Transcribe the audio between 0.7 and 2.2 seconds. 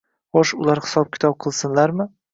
hisob -kitob qilsinlarmi?